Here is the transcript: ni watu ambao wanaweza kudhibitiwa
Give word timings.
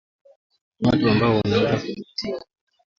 ni 0.79 0.87
watu 0.89 1.09
ambao 1.09 1.35
wanaweza 1.35 1.77
kudhibitiwa 1.77 2.45